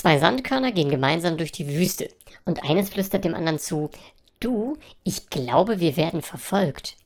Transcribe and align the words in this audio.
Zwei 0.00 0.20
Sandkörner 0.20 0.70
gehen 0.70 0.90
gemeinsam 0.90 1.38
durch 1.38 1.50
die 1.50 1.74
Wüste 1.74 2.08
und 2.44 2.62
eines 2.62 2.90
flüstert 2.90 3.24
dem 3.24 3.34
anderen 3.34 3.58
zu, 3.58 3.90
du, 4.38 4.76
ich 5.02 5.28
glaube, 5.28 5.80
wir 5.80 5.96
werden 5.96 6.22
verfolgt. 6.22 6.96